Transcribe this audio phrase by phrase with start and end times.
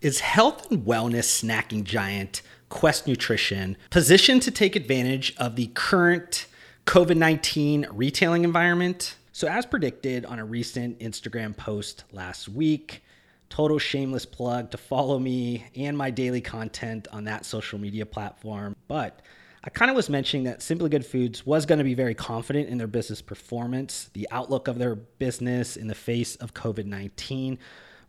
[0.00, 6.46] Is health and wellness snacking giant Quest Nutrition positioned to take advantage of the current
[6.86, 9.16] COVID 19 retailing environment?
[9.32, 13.02] So, as predicted on a recent Instagram post last week,
[13.48, 18.76] total shameless plug to follow me and my daily content on that social media platform.
[18.86, 19.20] But
[19.64, 22.68] I kind of was mentioning that Simply Good Foods was going to be very confident
[22.68, 27.58] in their business performance, the outlook of their business in the face of COVID 19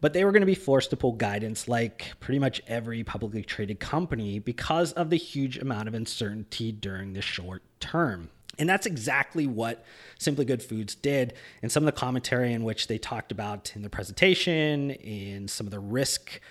[0.02, 3.44] but they were going to be forced to pull guidance like pretty much every publicly
[3.44, 8.30] traded company because of the huge amount of uncertainty during the short term.
[8.58, 9.86] And that's exactly what
[10.18, 11.34] Simply Good Foods did.
[11.62, 15.66] And some of the commentary in which they talked about in the presentation, in some
[15.66, 16.42] of the risk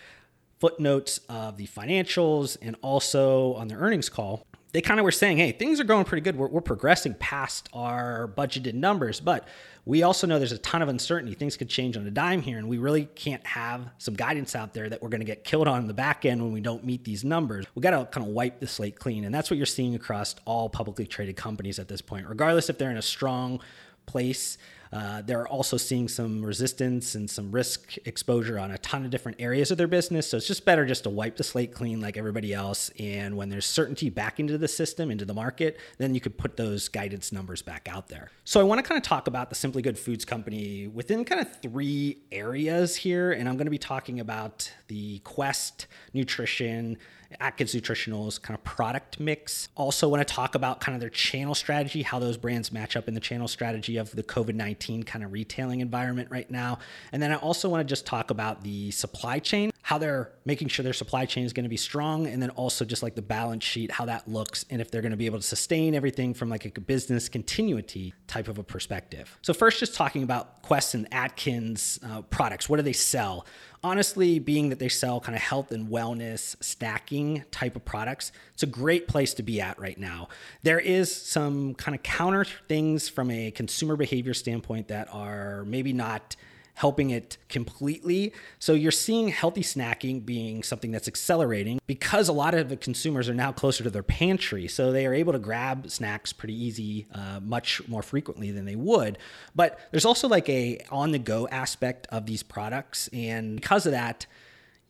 [0.59, 5.39] footnotes of the financials, and also on their earnings call, they kind of were saying,
[5.39, 6.37] hey, things are going pretty good.
[6.37, 9.49] We're, we're, progressing past our budgeted numbers, but
[9.87, 11.35] we also know there's a ton of uncertainty.
[11.35, 14.75] Things could change on a dime here, and we really can't have some guidance out
[14.75, 16.85] there that we're going to get killed on in the back end when we don't
[16.85, 17.65] meet these numbers.
[17.75, 19.25] We got to kind of wipe the slate clean.
[19.25, 22.77] And that's what you're seeing across all publicly traded companies at this point, regardless if
[22.77, 23.61] they're in a strong
[24.05, 24.59] place
[24.93, 29.41] uh, they're also seeing some resistance and some risk exposure on a ton of different
[29.41, 30.29] areas of their business.
[30.31, 32.91] So it's just better just to wipe the slate clean like everybody else.
[32.99, 36.57] And when there's certainty back into the system, into the market, then you could put
[36.57, 38.31] those guidance numbers back out there.
[38.45, 41.41] So I want to kind of talk about the Simply Good Foods Company within kind
[41.41, 43.33] of three areas here.
[43.33, 46.97] And I'm going to be talking about the Quest Nutrition
[47.41, 49.69] Atkins Nutritionals kind of product mix.
[49.77, 53.07] Also, want to talk about kind of their channel strategy, how those brands match up
[53.07, 56.79] in the channel strategy of the COVID 19 kind of retailing environment right now.
[57.13, 60.69] And then I also want to just talk about the supply chain, how they're making
[60.69, 63.23] sure their supply chain is going to be strong, and then also just like the
[63.23, 66.35] balance sheet, how that looks, and if they're going to be able to sustain everything
[66.35, 69.39] from like a business continuity type of a perspective.
[69.41, 72.69] So, first, just talking about Quest and Atkins uh, products.
[72.69, 73.47] What do they sell?
[73.85, 78.65] honestly, being that they sell kind of health and wellness snacking type of products, it's
[78.65, 80.29] a great place to be at right now.
[80.65, 85.93] There is some kind of counter things from a consumer behavior standpoint that are maybe
[85.93, 86.35] not
[86.79, 88.33] helping it completely.
[88.61, 93.29] So you're seeing healthy snacking being something that's accelerating because a lot of the consumers
[93.29, 94.69] are now closer to their pantry.
[94.69, 98.77] So they are able to grab snacks pretty easy, uh, much more frequently than they
[98.77, 99.19] would.
[99.57, 103.09] But there's also like a on the go aspect of these products.
[103.13, 104.27] And because of that,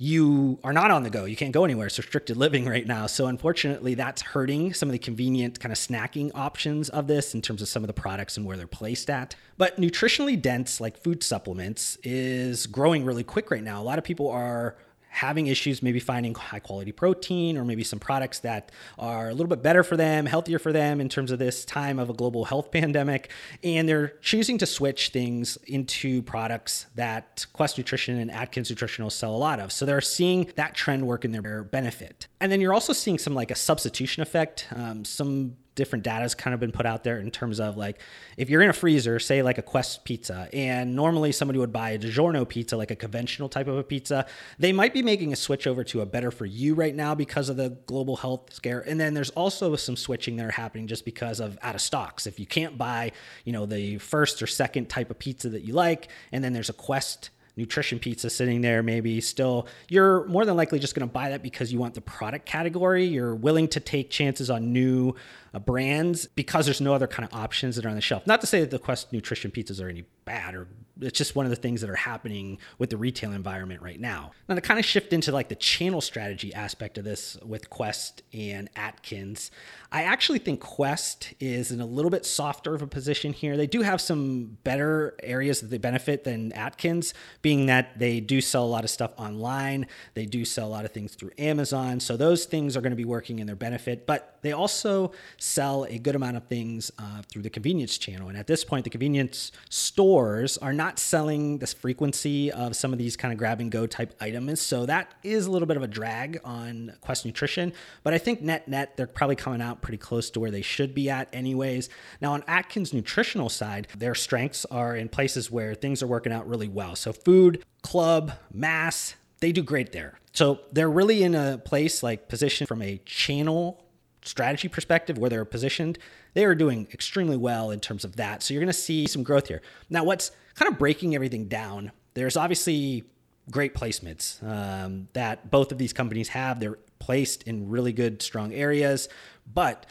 [0.01, 1.25] you are not on the go.
[1.25, 1.89] You can't go anywhere.
[1.89, 3.09] It's restricted living right now.
[3.09, 7.43] So, unfortunately, that's hurting some of the convenient kind of snacking options of this in
[7.43, 9.35] terms of some of the products and where they're placed at.
[9.57, 13.83] But nutritionally dense, like food supplements, is growing really quick right now.
[13.83, 14.77] A lot of people are
[15.19, 19.49] having issues maybe finding high quality protein or maybe some products that are a little
[19.49, 22.45] bit better for them, healthier for them in terms of this time of a global
[22.45, 23.31] health pandemic.
[23.65, 29.35] And they're choosing to switch things into products that Quest Nutrition and Atkins Nutritional sell
[29.35, 29.73] a lot of.
[29.73, 32.29] So they're seeing that trend work in their benefit.
[32.41, 34.69] And then you're also seeing some like a substitution effect.
[34.75, 38.01] Um, some different data has kind of been put out there in terms of like
[38.37, 41.91] if you're in a freezer, say like a Quest pizza, and normally somebody would buy
[41.91, 44.27] a DiGiorno pizza, like a conventional type of a pizza,
[44.59, 47.49] they might be making a switch over to a better for you right now because
[47.49, 48.81] of the global health scare.
[48.81, 52.27] And then there's also some switching that are happening just because of out of stocks.
[52.27, 53.13] If you can't buy,
[53.45, 56.71] you know, the first or second type of pizza that you like, and then there's
[56.71, 61.13] a Quest nutrition pizza sitting there, maybe still, you're more than likely just going to
[61.13, 63.05] buy that because you want the product category.
[63.05, 65.15] You're willing to take chances on new
[65.55, 68.27] uh, brands because there's no other kind of options that are on the shelf.
[68.27, 70.69] Not to say that the Quest nutrition pizzas are any bad or
[71.01, 74.33] it's just one of the things that are happening with the retail environment right now.
[74.49, 78.23] Now to kind of shift into like the channel strategy aspect of this with Quest
[78.33, 79.51] and Atkins,
[79.93, 83.57] I actually think Quest is in a little bit softer of a position here.
[83.57, 88.41] They do have some better areas that they benefit than Atkins, being that they do
[88.41, 89.87] sell a lot of stuff online.
[90.15, 92.01] They do sell a lot of things through Amazon.
[92.01, 95.85] So those things are going to be working in their benefit, but they also sell
[95.85, 98.29] a good amount of things uh, through the convenience channel.
[98.29, 102.99] And at this point, the convenience stores are not selling this frequency of some of
[102.99, 104.61] these kind of grab and go type items.
[104.61, 107.73] So that is a little bit of a drag on Quest Nutrition.
[108.03, 110.95] But I think net net, they're probably coming out pretty close to where they should
[110.95, 111.89] be at, anyways.
[112.21, 116.49] Now, on Atkins Nutritional side, their strengths are in places where things are working out
[116.49, 116.97] really well.
[116.97, 120.19] So food, club, mass, they do great there.
[120.33, 123.85] So they're really in a place like position from a channel
[124.29, 125.99] strategy perspective, where they're positioned,
[126.35, 128.43] they are doing extremely well in terms of that.
[128.43, 129.63] So you're going to see some growth here.
[129.91, 133.05] Now, what's kind of breaking everything down, there's obviously
[133.51, 136.61] great placements um, that both of these companies have.
[136.61, 139.09] They're placed in really good, strong areas,
[139.53, 139.87] but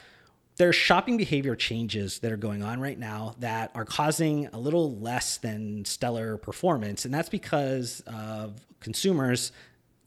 [0.57, 4.97] there's shopping behavior changes that are going on right now that are causing a little
[4.99, 7.05] less than stellar performance.
[7.05, 9.51] And that's because of consumers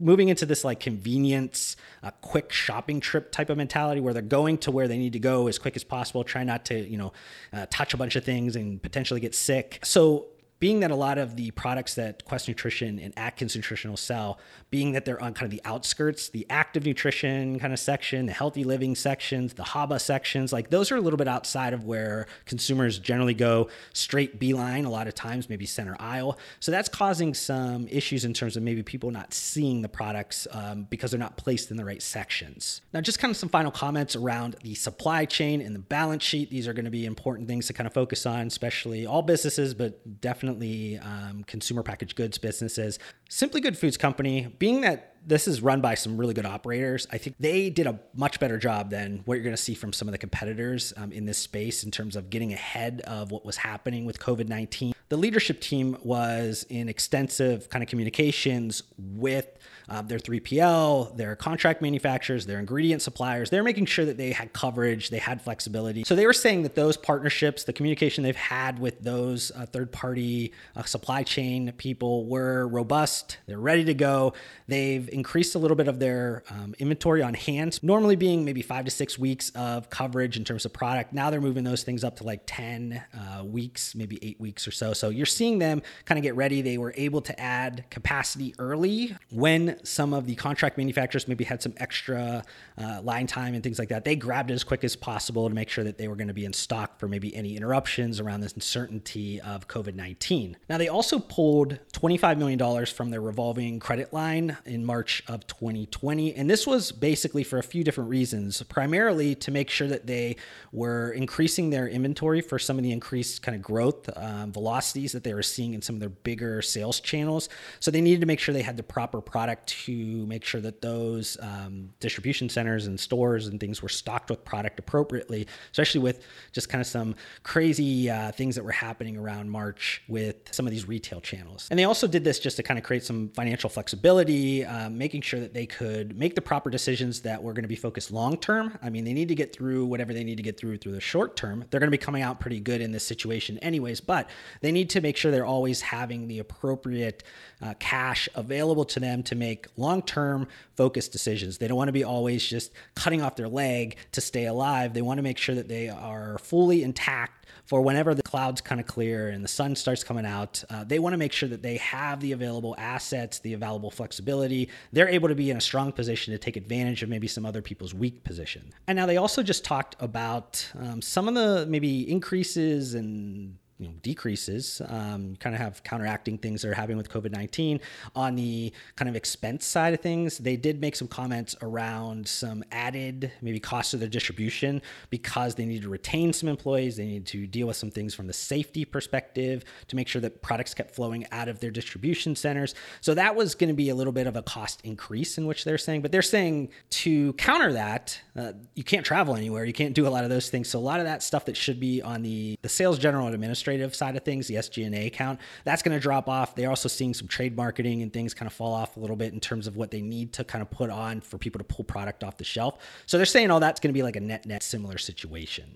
[0.01, 4.59] moving into this like convenience, uh, quick shopping trip type of mentality where they're going
[4.59, 7.13] to where they need to go as quick as possible, try not to, you know,
[7.53, 9.79] uh, touch a bunch of things and potentially get sick.
[9.83, 10.27] So
[10.61, 14.39] being that a lot of the products that Quest Nutrition and Atkins Nutrition will sell,
[14.71, 18.33] being that they're on kind of the outskirts, the active nutrition kind of section, the
[18.33, 22.27] healthy living sections, the HABA sections, like those are a little bit outside of where
[22.45, 26.39] consumers generally go straight beeline a lot of times, maybe center aisle.
[26.61, 30.87] So that's causing some issues in terms of maybe people not seeing the products um,
[30.91, 32.83] because they're not placed in the right sections.
[32.93, 36.51] Now, just kind of some final comments around the supply chain and the balance sheet.
[36.51, 39.73] These are going to be important things to kind of focus on, especially all businesses,
[39.73, 42.99] but definitely definitely um, consumer packaged goods businesses.
[43.29, 47.07] Simply Good Foods Company, being that this is run by some really good operators.
[47.13, 49.93] I think they did a much better job than what you're going to see from
[49.93, 53.45] some of the competitors um, in this space in terms of getting ahead of what
[53.45, 54.95] was happening with COVID 19.
[55.09, 59.59] The leadership team was in extensive kind of communications with
[59.91, 63.51] uh, their 3PL, their contract manufacturers, their ingredient suppliers.
[63.51, 66.05] They're making sure that they had coverage, they had flexibility.
[66.05, 69.91] So they were saying that those partnerships, the communication they've had with those uh, third
[69.91, 74.33] party uh, supply chain people were robust, they're ready to go.
[74.69, 78.85] They've increased a little bit of their um, inventory on hand, normally being maybe five
[78.85, 81.13] to six weeks of coverage in terms of product.
[81.13, 84.71] Now they're moving those things up to like 10 uh, weeks, maybe eight weeks or
[84.71, 84.93] so.
[84.93, 86.63] So you're seeing them kind of get ready.
[86.63, 91.63] They were able to add capacity early when some of the contract manufacturers maybe had
[91.63, 92.43] some extra
[92.79, 94.05] uh, line time and things like that.
[94.05, 96.35] They grabbed it as quick as possible to make sure that they were going to
[96.35, 100.57] be in stock for maybe any interruptions around this uncertainty of COVID 19.
[100.69, 106.35] Now, they also pulled $25 million from their revolving credit line in March of 2020.
[106.35, 110.37] And this was basically for a few different reasons, primarily to make sure that they
[110.73, 115.25] were increasing their inventory for some of the increased kind of growth um, velocities that
[115.25, 117.49] they were seeing in some of their bigger sales channels.
[117.81, 120.83] So they needed to make sure they had the proper product to make sure that
[120.83, 126.25] those um, distribution centers and stores and things were stocked with product appropriately, especially with
[126.53, 130.71] just kind of some crazy uh, things that were happening around March with some of
[130.71, 131.69] these retail channels.
[131.71, 135.23] And they also did this just to kind of create some financial flexibility, um, making
[135.23, 138.37] sure that they could make the proper decisions that were going to be focused long
[138.37, 138.79] term.
[138.83, 141.01] I mean, they need to get through whatever they need to get through through the
[141.01, 141.65] short term.
[141.71, 144.29] They're going to be coming out pretty good in this situation, anyways, but
[144.61, 147.23] they need to make sure they're always having the appropriate
[147.63, 151.59] uh, cash available to them to make long term focused decisions.
[151.59, 154.95] They don't want to be always just cutting off their leg to stay alive.
[154.95, 157.41] They want to make sure that they are fully intact
[157.71, 160.65] for whenever the clouds kind of clear and the sun starts coming out.
[160.71, 164.69] Uh, they want to make sure that they have the available assets, the available flexibility.
[164.93, 167.63] They're able to be in a strong position to take advantage of maybe some other
[167.63, 168.73] people's weak position.
[168.87, 173.89] And now they also just talked about um, some of the maybe increases and you
[173.89, 177.81] know, decreases, um, kind of have counteracting things that are happening with COVID 19.
[178.15, 182.63] On the kind of expense side of things, they did make some comments around some
[182.71, 186.99] added maybe cost of their distribution because they need to retain some employees.
[186.99, 190.43] They need to deal with some things from the safety perspective to make sure that
[190.43, 192.75] products kept flowing out of their distribution centers.
[193.01, 195.65] So that was going to be a little bit of a cost increase in which
[195.65, 199.65] they're saying, but they're saying to counter that, uh, you can't travel anywhere.
[199.65, 200.69] You can't do a lot of those things.
[200.69, 203.35] So a lot of that stuff that should be on the, the sales general and
[203.35, 206.55] administrative administrative side of things, the SG&A account, that's going to drop off.
[206.55, 209.33] They're also seeing some trade marketing and things kind of fall off a little bit
[209.33, 211.85] in terms of what they need to kind of put on for people to pull
[211.85, 212.79] product off the shelf.
[213.07, 215.67] So they're saying all that's going to be like a net net similar situation.